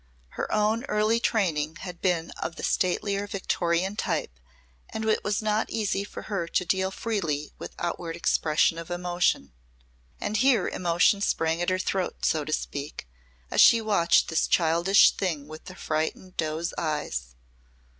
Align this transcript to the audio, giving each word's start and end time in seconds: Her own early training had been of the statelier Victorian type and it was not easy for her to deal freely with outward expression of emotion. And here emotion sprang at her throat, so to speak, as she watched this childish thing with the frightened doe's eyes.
Her 0.29 0.51
own 0.51 0.83
early 0.85 1.19
training 1.19 1.75
had 1.81 2.01
been 2.01 2.31
of 2.39 2.55
the 2.55 2.63
statelier 2.63 3.27
Victorian 3.27 3.95
type 3.95 4.39
and 4.89 5.05
it 5.05 5.23
was 5.23 5.43
not 5.43 5.69
easy 5.69 6.03
for 6.03 6.23
her 6.23 6.47
to 6.47 6.65
deal 6.65 6.89
freely 6.89 7.51
with 7.59 7.75
outward 7.77 8.15
expression 8.15 8.79
of 8.79 8.89
emotion. 8.89 9.53
And 10.19 10.37
here 10.37 10.67
emotion 10.67 11.21
sprang 11.21 11.61
at 11.61 11.69
her 11.69 11.77
throat, 11.77 12.25
so 12.25 12.43
to 12.43 12.51
speak, 12.51 13.07
as 13.51 13.61
she 13.61 13.79
watched 13.79 14.29
this 14.29 14.47
childish 14.47 15.11
thing 15.11 15.47
with 15.47 15.65
the 15.65 15.75
frightened 15.75 16.35
doe's 16.35 16.73
eyes. 16.79 17.35